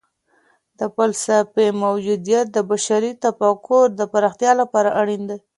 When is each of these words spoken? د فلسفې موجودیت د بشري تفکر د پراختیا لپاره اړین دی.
د 0.79 0.81
فلسفې 0.95 1.67
موجودیت 1.83 2.45
د 2.51 2.57
بشري 2.71 3.11
تفکر 3.25 3.83
د 3.99 4.01
پراختیا 4.11 4.51
لپاره 4.61 4.89
اړین 5.01 5.21
دی. 5.29 5.39